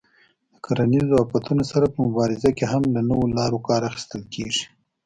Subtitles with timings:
[0.51, 4.63] د کرنیزو آفتونو سره په مبارزه کې هم له نویو لارو کار اخیستل کېږي.